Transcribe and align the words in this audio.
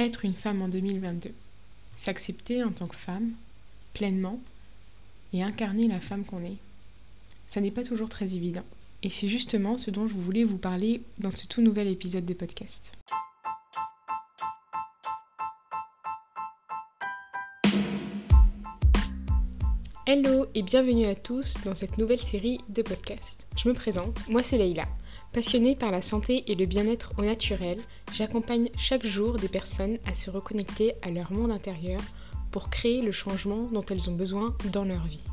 Être 0.00 0.24
une 0.24 0.34
femme 0.34 0.62
en 0.62 0.68
2022. 0.68 1.32
S'accepter 1.96 2.62
en 2.62 2.70
tant 2.70 2.86
que 2.86 2.94
femme, 2.94 3.32
pleinement, 3.94 4.38
et 5.32 5.42
incarner 5.42 5.88
la 5.88 5.98
femme 5.98 6.24
qu'on 6.24 6.44
est. 6.44 6.58
Ça 7.48 7.60
n'est 7.60 7.72
pas 7.72 7.82
toujours 7.82 8.08
très 8.08 8.36
évident. 8.36 8.62
Et 9.02 9.10
c'est 9.10 9.28
justement 9.28 9.76
ce 9.76 9.90
dont 9.90 10.06
je 10.06 10.14
voulais 10.14 10.44
vous 10.44 10.56
parler 10.56 11.02
dans 11.18 11.32
ce 11.32 11.46
tout 11.46 11.62
nouvel 11.62 11.88
épisode 11.88 12.24
des 12.24 12.34
podcasts. 12.34 12.92
Hello 20.06 20.46
et 20.54 20.62
bienvenue 20.62 21.06
à 21.06 21.16
tous 21.16 21.54
dans 21.64 21.74
cette 21.74 21.98
nouvelle 21.98 22.22
série 22.22 22.60
de 22.68 22.82
podcasts. 22.82 23.46
Je 23.56 23.68
me 23.68 23.74
présente, 23.74 24.26
moi 24.28 24.44
c'est 24.44 24.58
Leïla. 24.58 24.86
Passionnée 25.32 25.76
par 25.76 25.90
la 25.90 26.00
santé 26.00 26.50
et 26.50 26.54
le 26.54 26.64
bien-être 26.64 27.12
au 27.18 27.22
naturel, 27.22 27.78
j'accompagne 28.12 28.70
chaque 28.78 29.06
jour 29.06 29.36
des 29.36 29.48
personnes 29.48 29.98
à 30.06 30.14
se 30.14 30.30
reconnecter 30.30 30.94
à 31.02 31.10
leur 31.10 31.32
monde 31.32 31.50
intérieur 31.50 32.00
pour 32.50 32.70
créer 32.70 33.02
le 33.02 33.12
changement 33.12 33.68
dont 33.70 33.84
elles 33.90 34.08
ont 34.08 34.16
besoin 34.16 34.56
dans 34.72 34.84
leur 34.84 35.06
vie. 35.06 35.24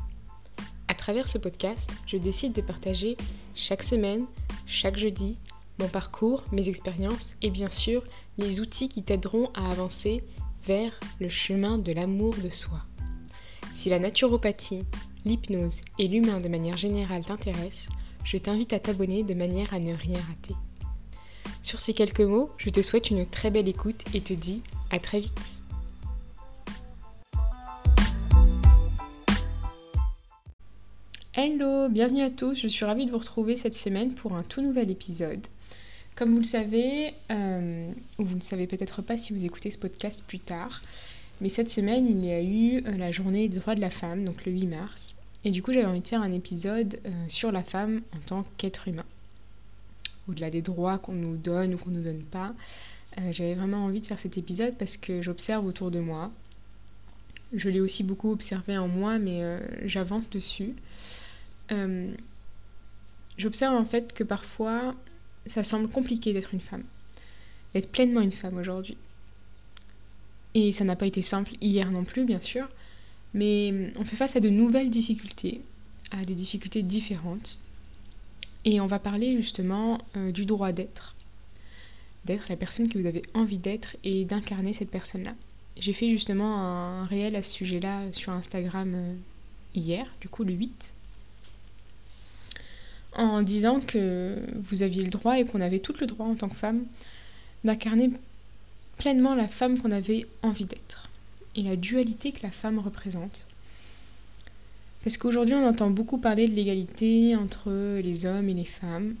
À 0.88 0.94
travers 0.94 1.28
ce 1.28 1.38
podcast, 1.38 1.90
je 2.06 2.18
décide 2.18 2.52
de 2.52 2.60
partager 2.60 3.16
chaque 3.54 3.82
semaine, 3.82 4.26
chaque 4.66 4.98
jeudi, 4.98 5.38
mon 5.78 5.88
parcours, 5.88 6.44
mes 6.52 6.68
expériences 6.68 7.30
et 7.42 7.50
bien 7.50 7.70
sûr 7.70 8.04
les 8.38 8.60
outils 8.60 8.88
qui 8.88 9.02
t'aideront 9.02 9.50
à 9.54 9.70
avancer 9.70 10.22
vers 10.66 10.92
le 11.20 11.28
chemin 11.28 11.78
de 11.78 11.92
l'amour 11.92 12.34
de 12.42 12.50
soi. 12.50 12.82
Si 13.72 13.88
la 13.88 13.98
naturopathie, 13.98 14.84
l'hypnose 15.24 15.80
et 15.98 16.08
l'humain 16.08 16.40
de 16.40 16.48
manière 16.48 16.76
générale 16.76 17.24
t'intéressent, 17.24 17.88
je 18.26 18.38
t'invite 18.38 18.72
à 18.72 18.80
t'abonner 18.80 19.22
de 19.22 19.34
manière 19.34 19.72
à 19.72 19.78
ne 19.78 19.94
rien 19.94 20.18
rater. 20.18 20.54
Sur 21.62 21.78
ces 21.78 21.94
quelques 21.94 22.20
mots, 22.20 22.50
je 22.58 22.70
te 22.70 22.82
souhaite 22.82 23.10
une 23.10 23.24
très 23.24 23.52
belle 23.52 23.68
écoute 23.68 24.02
et 24.14 24.20
te 24.20 24.32
dis 24.32 24.62
à 24.90 24.98
très 24.98 25.20
vite. 25.20 25.38
Hello, 31.34 31.88
bienvenue 31.88 32.22
à 32.22 32.30
tous, 32.30 32.58
je 32.60 32.66
suis 32.66 32.84
ravie 32.84 33.06
de 33.06 33.12
vous 33.12 33.18
retrouver 33.18 33.56
cette 33.56 33.74
semaine 33.74 34.14
pour 34.14 34.34
un 34.34 34.42
tout 34.42 34.60
nouvel 34.60 34.90
épisode. 34.90 35.46
Comme 36.16 36.32
vous 36.32 36.38
le 36.38 36.44
savez, 36.44 37.14
euh, 37.30 37.92
ou 38.18 38.24
vous 38.24 38.34
ne 38.34 38.40
savez 38.40 38.66
peut-être 38.66 39.02
pas 39.02 39.18
si 39.18 39.34
vous 39.34 39.44
écoutez 39.44 39.70
ce 39.70 39.78
podcast 39.78 40.24
plus 40.26 40.40
tard, 40.40 40.82
mais 41.40 41.48
cette 41.48 41.70
semaine 41.70 42.08
il 42.08 42.24
y 42.24 42.32
a 42.32 42.42
eu 42.42 42.82
euh, 42.86 42.96
la 42.96 43.12
journée 43.12 43.48
des 43.48 43.60
droits 43.60 43.76
de 43.76 43.80
la 43.80 43.90
femme, 43.90 44.24
donc 44.24 44.44
le 44.46 44.52
8 44.52 44.66
mars. 44.66 45.14
Et 45.46 45.52
du 45.52 45.62
coup, 45.62 45.72
j'avais 45.72 45.86
envie 45.86 46.00
de 46.00 46.08
faire 46.08 46.22
un 46.22 46.32
épisode 46.32 46.98
euh, 47.06 47.10
sur 47.28 47.52
la 47.52 47.62
femme 47.62 48.02
en 48.16 48.18
tant 48.18 48.44
qu'être 48.56 48.88
humain. 48.88 49.04
Au-delà 50.28 50.50
des 50.50 50.60
droits 50.60 50.98
qu'on 50.98 51.12
nous 51.12 51.36
donne 51.36 51.72
ou 51.72 51.78
qu'on 51.78 51.90
ne 51.90 51.98
nous 51.98 52.02
donne 52.02 52.24
pas, 52.24 52.52
euh, 53.18 53.30
j'avais 53.30 53.54
vraiment 53.54 53.84
envie 53.84 54.00
de 54.00 54.06
faire 54.08 54.18
cet 54.18 54.38
épisode 54.38 54.74
parce 54.76 54.96
que 54.96 55.22
j'observe 55.22 55.64
autour 55.64 55.92
de 55.92 56.00
moi. 56.00 56.32
Je 57.52 57.68
l'ai 57.68 57.78
aussi 57.78 58.02
beaucoup 58.02 58.32
observé 58.32 58.76
en 58.76 58.88
moi, 58.88 59.20
mais 59.20 59.44
euh, 59.44 59.60
j'avance 59.84 60.28
dessus. 60.30 60.74
j'observe 63.38 63.76
en 63.76 63.84
fait 63.84 64.12
que 64.14 64.24
parfois, 64.24 64.96
ça 65.46 65.62
semble 65.62 65.88
compliqué 65.88 66.32
d'être 66.32 66.54
une 66.54 66.60
femme. 66.60 66.82
D'être 67.72 67.92
pleinement 67.92 68.20
une 68.20 68.32
femme 68.32 68.58
aujourd'hui. 68.58 68.96
Et 70.54 70.72
ça 70.72 70.82
n'a 70.82 70.96
pas 70.96 71.06
été 71.06 71.22
simple 71.22 71.52
hier 71.60 71.92
non 71.92 72.02
plus, 72.02 72.24
bien 72.24 72.40
sûr. 72.40 72.68
Mais 73.36 73.68
hum, 73.70 73.90
on 74.00 74.04
fait 74.04 74.16
face 74.16 74.34
à 74.34 74.40
de 74.40 74.48
nouvelles 74.48 74.90
difficultés, 74.90 75.60
à 76.10 76.24
des 76.24 76.34
difficultés 76.34 76.82
différentes. 76.82 77.58
Et 78.64 78.80
on 78.80 78.86
va 78.86 78.98
parler 78.98 79.36
justement 79.36 80.00
euh, 80.16 80.32
du 80.32 80.46
droit 80.46 80.72
d'être. 80.72 81.14
D'être 82.24 82.48
la 82.48 82.56
personne 82.56 82.88
que 82.88 82.98
vous 82.98 83.06
avez 83.06 83.22
envie 83.34 83.58
d'être 83.58 83.96
et 84.02 84.24
d'incarner 84.24 84.72
cette 84.72 84.90
personne-là. 84.90 85.34
J'ai 85.76 85.92
fait 85.92 86.10
justement 86.10 86.56
un 86.56 87.04
réel 87.04 87.36
à 87.36 87.42
ce 87.42 87.52
sujet-là 87.52 88.10
sur 88.12 88.32
Instagram 88.32 88.92
euh, 88.94 89.14
hier, 89.74 90.06
du 90.22 90.30
coup 90.30 90.42
le 90.42 90.54
8, 90.54 90.72
en 93.16 93.42
disant 93.42 93.80
que 93.80 94.38
vous 94.56 94.82
aviez 94.82 95.04
le 95.04 95.10
droit 95.10 95.38
et 95.38 95.44
qu'on 95.44 95.60
avait 95.60 95.80
tout 95.80 95.94
le 96.00 96.06
droit 96.06 96.26
en 96.26 96.34
tant 96.34 96.48
que 96.48 96.56
femme 96.56 96.84
d'incarner 97.64 98.10
pleinement 98.96 99.34
la 99.34 99.46
femme 99.46 99.78
qu'on 99.78 99.92
avait 99.92 100.26
envie 100.42 100.64
d'être 100.64 101.05
et 101.56 101.62
la 101.62 101.76
dualité 101.76 102.32
que 102.32 102.42
la 102.42 102.50
femme 102.50 102.78
représente. 102.78 103.46
Parce 105.02 105.16
qu'aujourd'hui, 105.16 105.54
on 105.54 105.66
entend 105.66 105.90
beaucoup 105.90 106.18
parler 106.18 106.48
de 106.48 106.54
l'égalité 106.54 107.34
entre 107.36 107.70
les 108.00 108.26
hommes 108.26 108.48
et 108.48 108.54
les 108.54 108.64
femmes, 108.64 109.14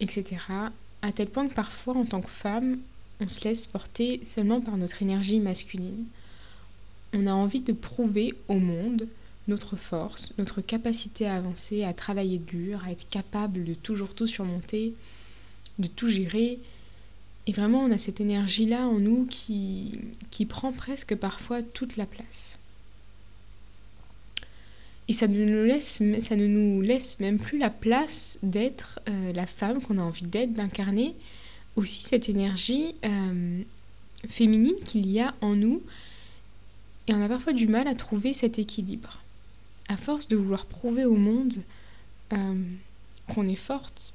etc. 0.00 0.24
À 1.02 1.12
tel 1.12 1.28
point 1.28 1.48
que 1.48 1.54
parfois, 1.54 1.94
en 1.94 2.04
tant 2.04 2.20
que 2.20 2.30
femme, 2.30 2.78
on 3.20 3.28
se 3.28 3.42
laisse 3.44 3.66
porter 3.66 4.20
seulement 4.24 4.60
par 4.60 4.76
notre 4.76 5.02
énergie 5.02 5.40
masculine. 5.40 6.04
On 7.14 7.26
a 7.26 7.32
envie 7.32 7.60
de 7.60 7.72
prouver 7.72 8.34
au 8.48 8.58
monde 8.58 9.08
notre 9.48 9.76
force, 9.76 10.34
notre 10.38 10.60
capacité 10.60 11.26
à 11.26 11.36
avancer, 11.36 11.82
à 11.82 11.94
travailler 11.94 12.38
dur, 12.38 12.84
à 12.84 12.92
être 12.92 13.08
capable 13.08 13.64
de 13.64 13.74
toujours 13.74 14.14
tout 14.14 14.26
surmonter, 14.26 14.92
de 15.78 15.88
tout 15.88 16.08
gérer, 16.08 16.58
et 17.48 17.52
vraiment, 17.52 17.80
on 17.80 17.90
a 17.90 17.96
cette 17.96 18.20
énergie-là 18.20 18.86
en 18.86 18.98
nous 18.98 19.24
qui, 19.24 19.98
qui 20.30 20.44
prend 20.44 20.70
presque 20.70 21.14
parfois 21.16 21.62
toute 21.62 21.96
la 21.96 22.04
place. 22.04 22.58
Et 25.08 25.14
ça 25.14 25.28
ne 25.28 25.46
nous 25.46 25.64
laisse, 25.64 26.02
ça 26.20 26.36
ne 26.36 26.46
nous 26.46 26.82
laisse 26.82 27.18
même 27.20 27.38
plus 27.38 27.58
la 27.58 27.70
place 27.70 28.38
d'être 28.42 29.00
euh, 29.08 29.32
la 29.32 29.46
femme 29.46 29.80
qu'on 29.80 29.96
a 29.96 30.02
envie 30.02 30.26
d'être, 30.26 30.52
d'incarner 30.52 31.14
aussi 31.74 32.02
cette 32.02 32.28
énergie 32.28 32.94
euh, 33.06 33.62
féminine 34.28 34.76
qu'il 34.84 35.10
y 35.10 35.18
a 35.18 35.34
en 35.40 35.56
nous. 35.56 35.80
Et 37.06 37.14
on 37.14 37.22
a 37.22 37.28
parfois 37.28 37.54
du 37.54 37.66
mal 37.66 37.88
à 37.88 37.94
trouver 37.94 38.34
cet 38.34 38.58
équilibre. 38.58 39.22
À 39.88 39.96
force 39.96 40.28
de 40.28 40.36
vouloir 40.36 40.66
prouver 40.66 41.06
au 41.06 41.16
monde 41.16 41.54
euh, 42.34 42.62
qu'on 43.32 43.46
est 43.46 43.56
forte, 43.56 44.12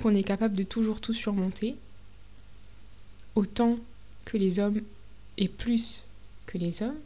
qu'on 0.00 0.14
est 0.14 0.22
capable 0.22 0.54
de 0.54 0.62
toujours 0.62 1.02
tout 1.02 1.12
surmonter, 1.12 1.76
autant 3.34 3.78
que 4.24 4.36
les 4.36 4.58
hommes 4.58 4.80
et 5.38 5.48
plus 5.48 6.04
que 6.46 6.58
les 6.58 6.82
hommes, 6.82 6.98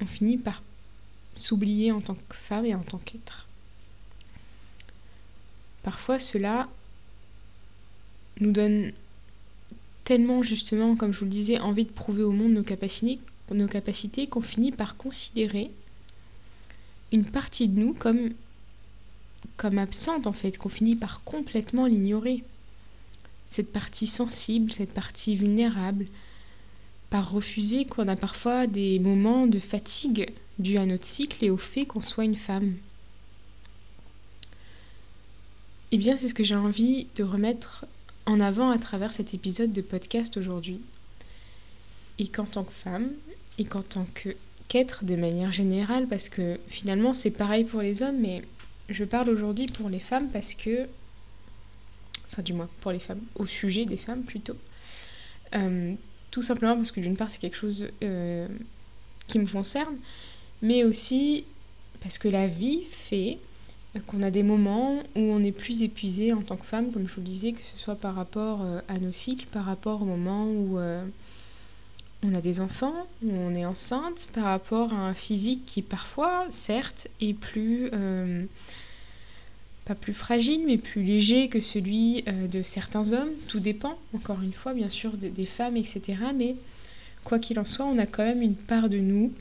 on 0.00 0.06
finit 0.06 0.38
par 0.38 0.62
s'oublier 1.34 1.92
en 1.92 2.00
tant 2.00 2.14
que 2.14 2.36
femme 2.36 2.66
et 2.66 2.74
en 2.74 2.82
tant 2.82 2.98
qu'être. 2.98 3.46
Parfois 5.82 6.18
cela 6.18 6.68
nous 8.40 8.52
donne 8.52 8.92
tellement 10.04 10.42
justement, 10.42 10.96
comme 10.96 11.12
je 11.12 11.18
vous 11.18 11.24
le 11.24 11.30
disais, 11.30 11.58
envie 11.58 11.84
de 11.84 11.90
prouver 11.90 12.22
au 12.22 12.32
monde 12.32 12.52
nos 12.52 12.62
capacités, 12.62 14.26
qu'on 14.26 14.40
finit 14.40 14.72
par 14.72 14.96
considérer 14.96 15.70
une 17.12 17.24
partie 17.24 17.68
de 17.68 17.80
nous 17.80 17.94
comme, 17.94 18.30
comme 19.56 19.78
absente 19.78 20.26
en 20.26 20.32
fait, 20.32 20.58
qu'on 20.58 20.68
finit 20.68 20.96
par 20.96 21.22
complètement 21.24 21.86
l'ignorer 21.86 22.44
cette 23.50 23.72
partie 23.72 24.06
sensible, 24.06 24.72
cette 24.72 24.92
partie 24.92 25.36
vulnérable, 25.36 26.06
par 27.10 27.30
refuser 27.30 27.84
qu'on 27.84 28.08
a 28.08 28.16
parfois 28.16 28.66
des 28.66 28.98
moments 28.98 29.46
de 29.46 29.58
fatigue 29.58 30.30
dus 30.58 30.78
à 30.78 30.86
notre 30.86 31.06
cycle 31.06 31.44
et 31.44 31.50
au 31.50 31.56
fait 31.56 31.86
qu'on 31.86 32.02
soit 32.02 32.24
une 32.24 32.36
femme. 32.36 32.74
Eh 35.90 35.96
bien, 35.96 36.16
c'est 36.16 36.28
ce 36.28 36.34
que 36.34 36.44
j'ai 36.44 36.54
envie 36.54 37.06
de 37.16 37.24
remettre 37.24 37.86
en 38.26 38.40
avant 38.40 38.70
à 38.70 38.78
travers 38.78 39.12
cet 39.12 39.32
épisode 39.32 39.72
de 39.72 39.80
podcast 39.80 40.36
aujourd'hui. 40.36 40.80
Et 42.18 42.28
qu'en 42.28 42.44
tant 42.44 42.64
que 42.64 42.72
femme, 42.84 43.10
et 43.56 43.64
qu'en 43.64 43.82
tant 43.82 44.06
qu'être 44.68 45.04
de 45.04 45.16
manière 45.16 45.52
générale, 45.52 46.06
parce 46.08 46.28
que 46.28 46.58
finalement 46.68 47.14
c'est 47.14 47.30
pareil 47.30 47.64
pour 47.64 47.80
les 47.80 48.02
hommes, 48.02 48.18
mais 48.20 48.42
je 48.90 49.04
parle 49.04 49.30
aujourd'hui 49.30 49.66
pour 49.66 49.88
les 49.88 49.98
femmes 49.98 50.28
parce 50.28 50.52
que 50.52 50.88
enfin 52.30 52.42
du 52.42 52.52
moins 52.52 52.68
pour 52.80 52.92
les 52.92 52.98
femmes, 52.98 53.22
au 53.34 53.46
sujet 53.46 53.84
des 53.84 53.96
femmes 53.96 54.22
plutôt. 54.22 54.56
Euh, 55.54 55.94
tout 56.30 56.42
simplement 56.42 56.76
parce 56.76 56.92
que 56.92 57.00
d'une 57.00 57.16
part 57.16 57.30
c'est 57.30 57.38
quelque 57.38 57.56
chose 57.56 57.88
euh, 58.02 58.48
qui 59.26 59.38
me 59.38 59.46
concerne, 59.46 59.96
mais 60.62 60.84
aussi 60.84 61.44
parce 62.02 62.18
que 62.18 62.28
la 62.28 62.46
vie 62.46 62.82
fait 62.90 63.38
qu'on 64.06 64.22
a 64.22 64.30
des 64.30 64.42
moments 64.42 64.98
où 65.16 65.20
on 65.20 65.42
est 65.42 65.52
plus 65.52 65.82
épuisé 65.82 66.32
en 66.32 66.42
tant 66.42 66.56
que 66.56 66.66
femme, 66.66 66.92
comme 66.92 67.08
je 67.08 67.14
vous 67.14 67.20
le 67.20 67.26
disais, 67.26 67.52
que 67.52 67.60
ce 67.74 67.82
soit 67.82 67.96
par 67.96 68.14
rapport 68.14 68.60
euh, 68.62 68.80
à 68.86 68.98
nos 68.98 69.12
cycles, 69.12 69.46
par 69.46 69.64
rapport 69.64 70.02
au 70.02 70.04
moment 70.04 70.44
où 70.46 70.78
on 72.22 72.34
a 72.34 72.40
des 72.40 72.60
enfants, 72.60 73.06
où 73.24 73.30
on 73.32 73.54
est 73.54 73.64
enceinte, 73.64 74.28
par 74.34 74.44
rapport 74.44 74.92
à 74.92 74.98
un 74.98 75.14
physique 75.14 75.64
qui 75.66 75.82
parfois, 75.82 76.46
certes, 76.50 77.08
est 77.20 77.32
plus 77.32 77.90
pas 79.88 79.94
plus 79.94 80.12
fragile, 80.12 80.64
mais 80.66 80.76
plus 80.76 81.02
léger 81.02 81.48
que 81.48 81.60
celui 81.60 82.22
euh, 82.28 82.46
de 82.46 82.62
certains 82.62 83.14
hommes. 83.14 83.30
Tout 83.48 83.58
dépend, 83.58 83.98
encore 84.14 84.42
une 84.42 84.52
fois, 84.52 84.74
bien 84.74 84.90
sûr, 84.90 85.16
des 85.16 85.46
femmes, 85.46 85.78
etc. 85.78 86.02
Mais 86.36 86.56
quoi 87.24 87.38
qu'il 87.38 87.58
en 87.58 87.64
soit, 87.64 87.86
on 87.86 87.98
a 87.98 88.04
quand 88.04 88.24
même 88.24 88.42
une 88.42 88.54
part 88.54 88.90
de 88.90 88.98
nous 88.98 89.32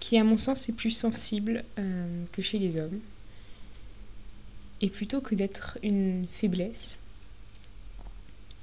qui, 0.00 0.18
à 0.18 0.24
mon 0.24 0.36
sens, 0.36 0.68
est 0.68 0.72
plus 0.72 0.90
sensible 0.90 1.64
euh, 1.78 2.24
que 2.32 2.42
chez 2.42 2.58
les 2.58 2.76
hommes. 2.76 3.00
Et 4.82 4.90
plutôt 4.90 5.22
que 5.22 5.34
d'être 5.34 5.78
une 5.82 6.26
faiblesse, 6.30 6.98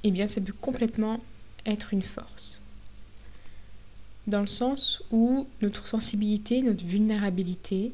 eh 0.04 0.12
bien, 0.12 0.28
ça 0.28 0.40
peut 0.40 0.54
complètement 0.54 1.20
être 1.66 1.94
une 1.94 2.04
force. 2.04 2.62
Dans 4.28 4.42
le 4.42 4.48
sens 4.48 5.02
où 5.10 5.48
notre 5.64 5.88
sensibilité, 5.88 6.62
notre 6.62 6.86
vulnérabilité, 6.86 7.92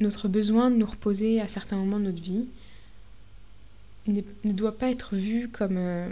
notre 0.00 0.28
besoin 0.28 0.70
de 0.70 0.76
nous 0.76 0.86
reposer 0.86 1.40
à 1.40 1.48
certains 1.48 1.76
moments 1.76 2.00
de 2.00 2.06
notre 2.06 2.22
vie 2.22 2.46
ne, 4.06 4.22
doit 4.44 4.76
pas 4.76 4.90
être 4.90 5.16
vu 5.16 5.48
comme, 5.48 5.76
euh, 5.76 6.08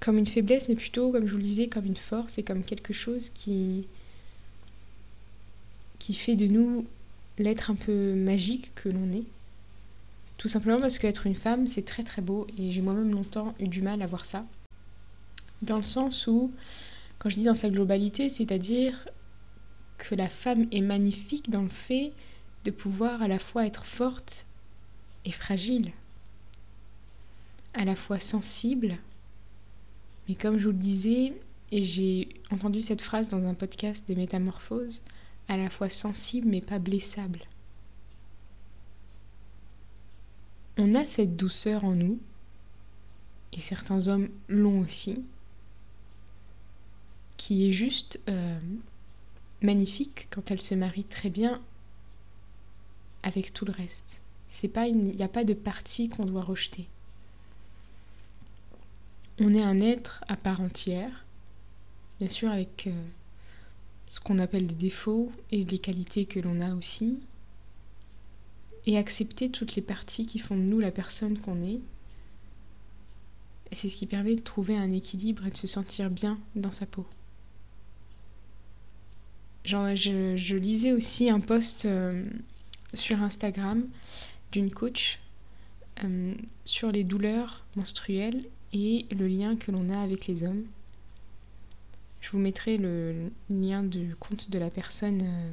comme 0.00 0.18
une 0.18 0.26
faiblesse, 0.26 0.68
mais 0.68 0.74
plutôt, 0.74 1.12
comme 1.12 1.26
je 1.26 1.32
vous 1.32 1.38
le 1.38 1.42
disais, 1.42 1.68
comme 1.68 1.86
une 1.86 1.96
force 1.96 2.38
et 2.38 2.42
comme 2.42 2.64
quelque 2.64 2.94
chose 2.94 3.28
qui, 3.30 3.86
qui 5.98 6.14
fait 6.14 6.36
de 6.36 6.46
nous 6.46 6.86
l'être 7.38 7.70
un 7.70 7.74
peu 7.74 8.14
magique 8.14 8.72
que 8.74 8.88
l'on 8.88 9.12
est. 9.12 9.24
Tout 10.38 10.48
simplement 10.48 10.80
parce 10.80 10.98
qu'être 10.98 11.26
une 11.26 11.34
femme, 11.34 11.68
c'est 11.68 11.84
très 11.84 12.02
très 12.02 12.22
beau 12.22 12.46
et 12.58 12.72
j'ai 12.72 12.80
moi-même 12.80 13.12
longtemps 13.12 13.54
eu 13.60 13.68
du 13.68 13.82
mal 13.82 14.02
à 14.02 14.06
voir 14.06 14.26
ça. 14.26 14.44
Dans 15.62 15.76
le 15.76 15.82
sens 15.82 16.26
où, 16.26 16.50
quand 17.18 17.28
je 17.28 17.36
dis 17.36 17.44
dans 17.44 17.54
sa 17.54 17.68
globalité, 17.68 18.28
c'est-à-dire 18.28 19.08
que 19.98 20.16
la 20.16 20.28
femme 20.28 20.66
est 20.72 20.80
magnifique 20.80 21.50
dans 21.50 21.62
le 21.62 21.68
fait 21.68 22.12
de 22.64 22.70
pouvoir 22.70 23.22
à 23.22 23.28
la 23.28 23.38
fois 23.38 23.66
être 23.66 23.84
forte 23.84 24.46
et 25.24 25.32
fragile, 25.32 25.92
à 27.74 27.84
la 27.84 27.96
fois 27.96 28.20
sensible, 28.20 28.98
mais 30.28 30.34
comme 30.34 30.58
je 30.58 30.66
vous 30.66 30.72
le 30.72 30.78
disais, 30.78 31.32
et 31.70 31.84
j'ai 31.84 32.28
entendu 32.50 32.80
cette 32.80 33.00
phrase 33.00 33.28
dans 33.28 33.44
un 33.46 33.54
podcast 33.54 34.08
de 34.08 34.14
métamorphose, 34.14 35.00
à 35.48 35.56
la 35.56 35.70
fois 35.70 35.88
sensible 35.88 36.48
mais 36.48 36.60
pas 36.60 36.78
blessable. 36.78 37.40
On 40.78 40.94
a 40.94 41.04
cette 41.04 41.36
douceur 41.36 41.84
en 41.84 41.92
nous, 41.92 42.18
et 43.52 43.60
certains 43.60 44.08
hommes 44.08 44.28
l'ont 44.48 44.80
aussi, 44.80 45.22
qui 47.36 47.68
est 47.68 47.72
juste 47.72 48.20
euh, 48.28 48.58
magnifique 49.62 50.28
quand 50.30 50.50
elle 50.50 50.60
se 50.60 50.74
marie 50.74 51.04
très 51.04 51.28
bien 51.28 51.60
avec 53.22 53.52
tout 53.52 53.64
le 53.64 53.72
reste. 53.72 54.20
Il 54.62 55.16
n'y 55.16 55.22
a 55.22 55.28
pas 55.28 55.44
de 55.44 55.54
partie 55.54 56.08
qu'on 56.08 56.26
doit 56.26 56.42
rejeter. 56.42 56.88
On 59.40 59.54
est 59.54 59.62
un 59.62 59.78
être 59.78 60.22
à 60.28 60.36
part 60.36 60.60
entière, 60.60 61.24
bien 62.20 62.28
sûr 62.28 62.50
avec 62.50 62.86
euh, 62.86 63.04
ce 64.08 64.20
qu'on 64.20 64.38
appelle 64.38 64.66
des 64.66 64.74
défauts 64.74 65.32
et 65.50 65.64
les 65.64 65.78
qualités 65.78 66.26
que 66.26 66.38
l'on 66.38 66.60
a 66.60 66.74
aussi, 66.74 67.18
et 68.86 68.98
accepter 68.98 69.50
toutes 69.50 69.74
les 69.74 69.82
parties 69.82 70.26
qui 70.26 70.38
font 70.38 70.56
de 70.56 70.62
nous 70.62 70.80
la 70.80 70.90
personne 70.90 71.38
qu'on 71.38 71.62
est. 71.62 71.80
C'est 73.72 73.88
ce 73.88 73.96
qui 73.96 74.06
permet 74.06 74.36
de 74.36 74.42
trouver 74.42 74.76
un 74.76 74.92
équilibre 74.92 75.46
et 75.46 75.50
de 75.50 75.56
se 75.56 75.66
sentir 75.66 76.10
bien 76.10 76.38
dans 76.54 76.72
sa 76.72 76.84
peau. 76.84 77.06
Genre, 79.64 79.96
je, 79.96 80.56
lisais 80.56 80.92
aussi 80.92 81.30
un 81.30 81.40
post 81.40 81.86
euh, 81.86 82.24
sur 82.94 83.22
Instagram 83.22 83.86
d'une 84.50 84.70
coach 84.70 85.18
euh, 86.04 86.34
sur 86.64 86.90
les 86.90 87.04
douleurs 87.04 87.64
menstruelles 87.76 88.44
et 88.72 89.06
le 89.10 89.26
lien 89.26 89.56
que 89.56 89.70
l'on 89.70 89.90
a 89.90 90.00
avec 90.00 90.26
les 90.26 90.42
hommes. 90.44 90.64
Je 92.20 92.30
vous 92.30 92.38
mettrai 92.38 92.76
le 92.78 93.30
lien 93.50 93.82
du 93.82 94.14
compte 94.18 94.50
de 94.50 94.58
la 94.58 94.70
personne 94.70 95.22
euh, 95.22 95.52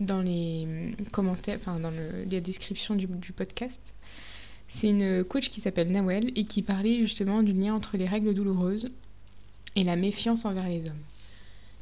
dans 0.00 0.20
les 0.22 0.94
commentaires, 1.12 1.58
enfin 1.60 1.80
dans 1.80 1.90
la 1.90 2.40
description 2.40 2.94
du, 2.94 3.08
podcast. 3.32 3.94
C'est 4.68 4.88
une 4.88 5.24
coach 5.24 5.50
qui 5.50 5.60
s'appelle 5.60 5.90
Nawel 5.90 6.32
et 6.34 6.44
qui 6.44 6.62
parlait 6.62 6.98
justement 6.98 7.42
du 7.42 7.52
lien 7.52 7.74
entre 7.74 7.96
les 7.96 8.06
règles 8.06 8.34
douloureuses 8.34 8.90
et 9.74 9.84
la 9.84 9.96
méfiance 9.96 10.44
envers 10.44 10.68
les 10.68 10.86
hommes. 10.86 11.02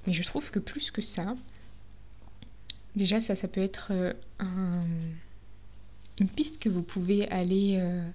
Mais 0.07 0.13
je 0.13 0.23
trouve 0.23 0.51
que 0.51 0.59
plus 0.59 0.91
que 0.91 1.03
ça, 1.03 1.35
déjà 2.97 3.21
ça, 3.21 3.37
ça 3.37 3.49
peut 3.49 3.63
être 3.63 3.89
euh, 3.91 4.13
une 6.19 6.29
piste 6.29 6.59
que 6.59 6.69
vous 6.69 6.83
pouvez 6.83 7.29
aller 7.29 7.77
euh, 7.79 8.07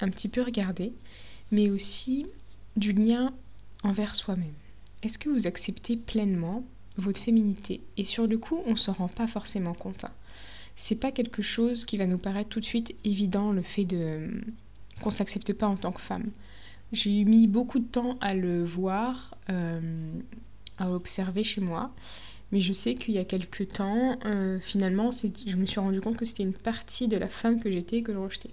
un 0.00 0.08
petit 0.08 0.28
peu 0.28 0.42
regarder, 0.42 0.92
mais 1.50 1.70
aussi 1.70 2.26
du 2.76 2.92
lien 2.92 3.32
envers 3.82 4.14
soi-même. 4.14 4.54
Est-ce 5.02 5.18
que 5.18 5.28
vous 5.28 5.46
acceptez 5.46 5.96
pleinement 5.96 6.64
votre 6.96 7.20
féminité? 7.20 7.80
Et 7.96 8.04
sur 8.04 8.26
le 8.26 8.36
coup, 8.38 8.60
on 8.66 8.72
ne 8.72 8.76
s'en 8.76 8.92
rend 8.92 9.08
pas 9.08 9.26
forcément 9.26 9.74
compte. 9.74 10.04
Hein. 10.04 10.12
C'est 10.76 10.96
pas 10.96 11.12
quelque 11.12 11.42
chose 11.42 11.84
qui 11.84 11.96
va 11.96 12.06
nous 12.06 12.18
paraître 12.18 12.50
tout 12.50 12.60
de 12.60 12.64
suite 12.64 12.94
évident, 13.04 13.52
le 13.52 13.62
fait 13.62 13.84
de 13.84 14.30
qu'on 15.00 15.10
s'accepte 15.10 15.52
pas 15.54 15.66
en 15.66 15.76
tant 15.76 15.92
que 15.92 16.00
femme. 16.00 16.30
J'ai 16.92 17.24
mis 17.24 17.46
beaucoup 17.46 17.78
de 17.78 17.86
temps 17.86 18.18
à 18.20 18.34
le 18.34 18.64
voir, 18.64 19.36
euh, 19.48 20.10
à 20.78 20.90
observer 20.90 21.44
chez 21.44 21.60
moi. 21.60 21.92
Mais 22.52 22.60
je 22.60 22.72
sais 22.72 22.96
qu'il 22.96 23.14
y 23.14 23.18
a 23.18 23.24
quelques 23.24 23.68
temps, 23.68 24.18
euh, 24.24 24.58
finalement, 24.60 25.10
je 25.12 25.56
me 25.56 25.66
suis 25.66 25.78
rendu 25.78 26.00
compte 26.00 26.16
que 26.16 26.24
c'était 26.24 26.42
une 26.42 26.52
partie 26.52 27.06
de 27.06 27.16
la 27.16 27.28
femme 27.28 27.60
que 27.60 27.70
j'étais 27.70 28.02
que 28.02 28.12
je 28.12 28.18
rejetais. 28.18 28.50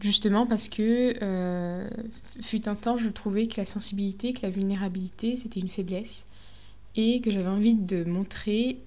Justement 0.00 0.46
parce 0.46 0.68
que, 0.68 1.14
euh, 1.22 1.88
fut 2.42 2.68
un 2.68 2.74
temps, 2.74 2.98
je 2.98 3.08
trouvais 3.08 3.46
que 3.46 3.60
la 3.60 3.66
sensibilité, 3.66 4.32
que 4.32 4.42
la 4.42 4.50
vulnérabilité, 4.50 5.36
c'était 5.36 5.60
une 5.60 5.68
faiblesse. 5.68 6.24
Et 6.96 7.20
que 7.20 7.30
j'avais 7.30 7.48
envie 7.48 7.74
de 7.74 8.02
montrer, 8.02 8.78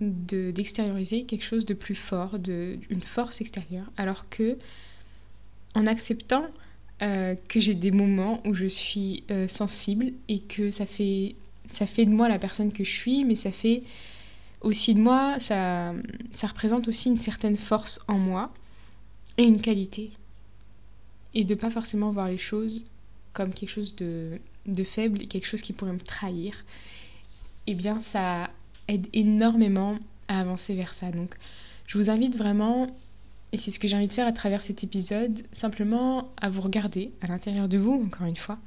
d'extérioriser 0.00 1.22
quelque 1.24 1.44
chose 1.44 1.66
de 1.66 1.74
plus 1.74 1.94
fort, 1.94 2.38
de, 2.38 2.78
une 2.90 3.02
force 3.02 3.40
extérieure. 3.40 3.86
Alors 3.96 4.28
que, 4.28 4.58
en 5.76 5.86
acceptant 5.86 6.46
euh, 7.02 7.36
que 7.48 7.60
j'ai 7.60 7.74
des 7.74 7.92
moments 7.92 8.40
où 8.44 8.54
je 8.54 8.66
suis 8.66 9.22
sensible 9.46 10.12
et 10.28 10.40
que 10.40 10.70
ça 10.72 10.86
fait, 10.86 11.36
ça 11.72 11.86
fait 11.86 12.04
de 12.04 12.10
moi 12.10 12.28
la 12.28 12.38
personne 12.38 12.72
que 12.72 12.84
je 12.84 12.90
suis, 12.90 13.24
mais 13.24 13.34
ça 13.34 13.50
fait 13.50 13.82
aussi 14.60 14.94
de 14.94 15.00
moi, 15.00 15.38
ça, 15.38 15.94
ça 16.34 16.46
représente 16.46 16.88
aussi 16.88 17.08
une 17.08 17.16
certaine 17.16 17.56
force 17.56 18.00
en 18.08 18.18
moi 18.18 18.52
et 19.38 19.44
une 19.44 19.60
qualité 19.60 20.10
et 21.36 21.44
de 21.44 21.54
pas 21.54 21.70
forcément 21.70 22.10
voir 22.10 22.28
les 22.28 22.38
choses 22.38 22.86
comme 23.34 23.52
quelque 23.52 23.68
chose 23.68 23.94
de, 23.96 24.40
de 24.64 24.84
faible 24.84 25.26
quelque 25.28 25.46
chose 25.46 25.60
qui 25.60 25.74
pourrait 25.74 25.92
me 25.92 26.00
trahir, 26.00 26.64
eh 27.66 27.74
bien 27.74 28.00
ça 28.00 28.50
aide 28.88 29.06
énormément 29.12 29.98
à 30.28 30.40
avancer 30.40 30.74
vers 30.74 30.94
ça. 30.94 31.10
Donc 31.10 31.36
je 31.86 31.98
vous 31.98 32.08
invite 32.08 32.36
vraiment, 32.36 32.86
et 33.52 33.58
c'est 33.58 33.70
ce 33.70 33.78
que 33.78 33.86
j'ai 33.86 33.96
envie 33.96 34.08
de 34.08 34.12
faire 34.12 34.26
à 34.26 34.32
travers 34.32 34.62
cet 34.62 34.82
épisode, 34.82 35.42
simplement 35.52 36.32
à 36.38 36.48
vous 36.48 36.62
regarder 36.62 37.12
à 37.20 37.26
l'intérieur 37.26 37.68
de 37.68 37.76
vous, 37.76 38.02
encore 38.06 38.26
une 38.26 38.36
fois, 38.36 38.58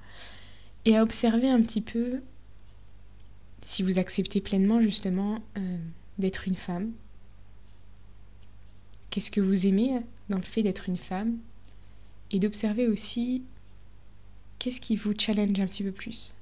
et 0.85 0.95
à 0.95 1.01
observer 1.01 1.49
un 1.49 1.61
petit 1.61 1.81
peu 1.81 2.21
si 3.69 3.83
vous 3.83 3.99
acceptez 3.99 4.41
pleinement 4.41 4.81
justement 4.81 5.43
euh, 5.55 5.77
d'être 6.17 6.47
une 6.47 6.55
femme. 6.55 6.91
Qu'est-ce 9.11 9.29
que 9.29 9.41
vous 9.41 9.67
aimez 9.67 10.01
dans 10.27 10.37
le 10.37 10.43
fait 10.43 10.63
d'être 10.63 10.89
une 10.89 10.97
femme? 10.97 11.37
Et 12.31 12.39
d'observer 12.39 12.87
aussi 12.87 13.43
qu'est-ce 14.57 14.81
qui 14.81 14.95
vous 14.95 15.13
challenge 15.15 15.59
un 15.59 15.67
petit 15.67 15.83
peu 15.83 15.91
plus? 15.91 16.33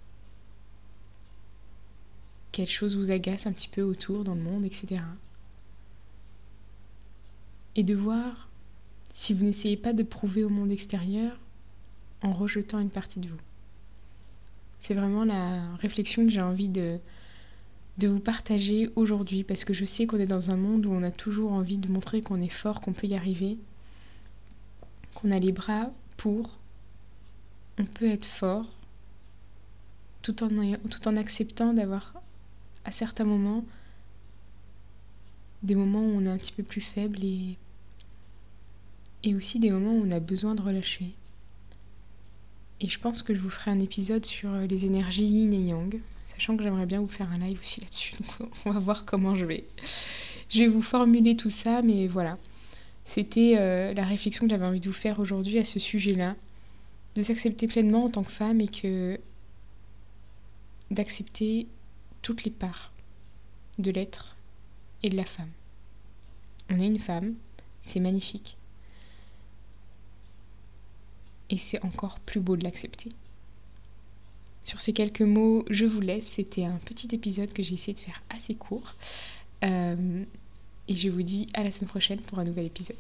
Quelle 2.54 2.70
chose 2.70 2.96
vous 2.96 3.12
agace 3.12 3.46
un 3.46 3.52
petit 3.52 3.68
peu 3.68 3.82
autour 3.82 4.24
dans 4.24 4.36
le 4.36 4.42
monde, 4.42 4.64
etc. 4.64 5.02
Et 7.76 7.84
de 7.84 7.94
voir 7.94 8.48
si 9.16 9.34
vous 9.34 9.44
n'essayez 9.44 9.76
pas 9.76 9.92
de 9.92 10.04
prouver 10.04 10.46
au 10.46 10.50
monde 10.50 10.72
extérieur 10.72 11.38
en 12.22 12.32
rejetant 12.32 12.80
une 12.80 12.90
partie 12.90 13.20
de 13.20 13.28
vous. 13.28 13.47
C'est 14.88 14.94
vraiment 14.94 15.26
la 15.26 15.76
réflexion 15.82 16.24
que 16.24 16.32
j'ai 16.32 16.42
envie 16.42 16.70
de, 16.70 16.98
vous 18.02 18.22
partager 18.22 18.90
aujourd'hui 18.96 19.44
parce 19.44 19.66
que 19.66 19.74
je 19.74 19.84
sais 19.84 20.06
qu'on 20.06 20.18
est 20.18 20.26
dans 20.26 20.50
un 20.50 20.56
monde 20.56 20.86
où 20.86 20.92
on 20.92 21.04
a 21.04 21.12
toujours 21.12 21.52
envie 21.52 21.78
de 21.78 21.90
montrer 21.90 22.22
qu'on 22.22 22.40
est 22.40 22.48
fort, 22.48 22.80
qu'on 22.80 22.94
peut 22.94 23.08
y 23.08 23.14
arriver 23.14 23.58
qu'on 25.14 25.32
a 25.32 25.40
les 25.40 25.52
bras 25.52 25.92
pour, 26.16 26.58
on 27.78 27.84
peut 27.84 28.08
être 28.08 28.24
fort 28.24 28.66
tout 30.22 30.42
en, 30.42 31.18
acceptant 31.18 31.74
d'avoir 31.74 32.14
à 32.86 32.94
certains 32.94 33.26
moments 33.26 33.66
des 35.64 35.76
moments 35.76 36.00
où 36.00 36.16
on 36.16 36.26
est 36.26 36.30
un 36.30 36.38
petit 36.38 36.54
peu 36.54 36.64
plus 36.64 36.80
faible 36.80 37.20
et 37.26 37.58
aussi 39.36 39.60
des 39.60 39.72
moments 39.72 39.96
où 39.96 40.06
on 40.08 40.12
a 40.12 40.22
besoin 40.22 40.56
de 40.56 40.62
relâcher. 40.62 41.14
Et 42.80 42.90
je 42.90 43.00
pense 43.00 43.24
que 43.24 43.34
je 43.34 43.40
vous 43.40 43.50
ferai 43.50 43.72
un 43.72 43.80
épisode 43.80 44.26
sur 44.26 44.52
les 44.52 44.86
énergies 44.86 45.26
yin 45.26 45.54
et 45.54 45.70
yang, 45.70 46.00
sachant 46.34 46.56
que 46.56 46.64
j'aimerais 46.64 46.86
bien 46.86 47.02
vous 47.02 47.08
faire 47.08 47.32
un 47.32 47.40
live 47.40 47.60
aussi 47.60 47.82
là-dessus. 47.82 48.14
Donc 48.40 48.52
on 48.66 48.72
va 48.72 48.80
voir 48.80 49.06
comment 49.06 49.36
je 49.36 49.46
vais. 49.46 49.64
Je 50.50 50.60
vais 50.60 50.68
vous 50.68 50.82
formuler 50.82 51.36
tout 51.36 51.50
ça, 51.50 51.82
mais 51.82 52.08
voilà. 52.08 52.38
C'était 53.06 53.56
euh, 53.58 53.94
la 53.94 54.04
réflexion 54.04 54.46
que 54.46 54.52
j'avais 54.52 54.66
envie 54.66 54.80
de 54.80 54.88
vous 54.88 54.94
faire 54.94 55.20
aujourd'hui 55.20 55.58
à 55.58 55.64
ce 55.64 55.80
sujet-là, 55.80 56.36
de 57.16 57.22
s'accepter 57.22 57.68
pleinement 57.68 58.06
en 58.06 58.10
tant 58.10 58.24
que 58.24 58.32
femme 58.32 58.62
et 58.62 58.68
que 58.68 59.20
d'accepter 60.92 61.68
toutes 62.22 62.44
les 62.44 62.52
parts 62.52 62.92
de 63.80 63.92
l'être 63.92 64.36
et 65.04 65.10
de 65.10 65.16
la 65.16 65.26
femme. 65.26 65.50
On 66.70 66.80
est 66.80 66.88
une 66.88 67.00
femme, 67.00 67.36
c'est 67.84 68.00
magnifique. 68.00 68.57
Et 71.50 71.58
c'est 71.58 71.84
encore 71.84 72.20
plus 72.20 72.40
beau 72.40 72.56
de 72.58 72.64
l'accepter. 72.64 73.12
Sur 74.64 74.82
ces 74.82 74.92
quelques 74.92 75.22
mots, 75.22 75.64
je 75.70 75.86
vous 75.86 76.02
laisse. 76.02 76.26
C'était 76.26 76.66
un 76.66 76.78
petit 76.84 77.08
épisode 77.16 77.54
que 77.54 77.64
j'ai 77.64 77.76
essayé 77.76 77.94
de 77.94 78.00
faire 78.00 78.22
assez 78.30 78.54
court. 78.54 78.96
Euh, 79.64 80.24
et 80.90 80.96
je 80.96 81.10
vous 81.10 81.24
dis 81.24 81.48
à 81.54 81.64
la 81.64 81.72
semaine 81.72 81.90
prochaine 81.90 82.20
pour 82.20 82.40
un 82.40 82.44
nouvel 82.44 82.66
épisode. 82.66 82.98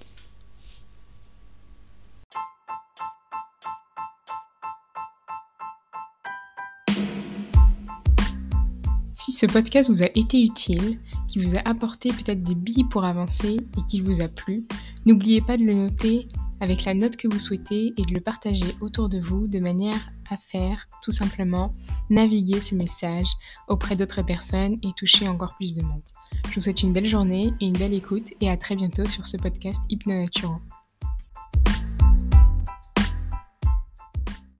Si 9.13 9.33
ce 9.33 9.45
podcast 9.45 9.89
vous 9.89 10.03
a 10.03 10.09
été 10.15 10.41
utile, 10.41 10.99
qui 11.27 11.43
vous 11.43 11.57
a 11.57 11.67
apporté 11.67 12.09
peut-être 12.09 12.43
des 12.43 12.55
billes 12.55 12.85
pour 12.85 13.03
avancer 13.03 13.57
et 13.77 13.81
qu'il 13.89 14.03
vous 14.03 14.21
a 14.21 14.29
plu, 14.29 14.65
n'oubliez 15.05 15.41
pas 15.41 15.57
de 15.57 15.63
le 15.63 15.73
noter 15.73 16.29
avec 16.59 16.85
la 16.85 16.93
note 16.93 17.17
que 17.17 17.27
vous 17.27 17.39
souhaitez 17.39 17.93
et 17.97 18.01
de 18.01 18.13
le 18.13 18.21
partager 18.21 18.75
autour 18.81 19.09
de 19.09 19.19
vous 19.19 19.47
de 19.47 19.59
manière 19.59 20.09
à 20.29 20.37
faire 20.37 20.87
tout 21.01 21.11
simplement 21.11 21.71
naviguer 22.09 22.59
ce 22.59 22.75
message 22.75 23.27
auprès 23.67 23.95
d'autres 23.95 24.23
personnes 24.23 24.77
et 24.83 24.91
toucher 24.95 25.27
encore 25.27 25.55
plus 25.55 25.73
de 25.73 25.81
monde. 25.81 26.01
Je 26.49 26.55
vous 26.55 26.61
souhaite 26.61 26.83
une 26.83 26.93
belle 26.93 27.07
journée 27.07 27.53
et 27.59 27.65
une 27.65 27.77
belle 27.77 27.93
écoute 27.93 28.27
et 28.41 28.49
à 28.49 28.57
très 28.57 28.75
bientôt 28.75 29.05
sur 29.05 29.27
ce 29.27 29.37
podcast 29.37 29.79
Hypno 29.89 30.25